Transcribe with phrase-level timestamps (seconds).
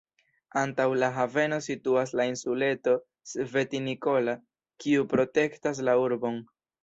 [0.59, 2.95] Antaŭ la haveno situas la insuleto
[3.33, 4.35] "Sveti Nikola",
[4.85, 6.41] kiu protektas la urbon.